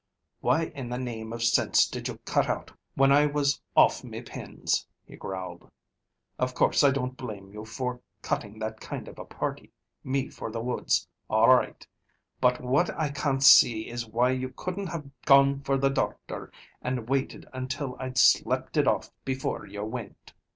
[0.39, 4.19] "Why in the name of sinse did you cut out whin I was off me
[4.23, 5.69] pins?" he growled.
[6.39, 9.71] "Of course I don't blame you for cutting that kind of a party,
[10.03, 11.85] me for the woods, all right,
[12.39, 17.07] but what I can't see is why you couldn't have gone for the doctor and
[17.07, 20.33] waited until I'd slept it off before you wint."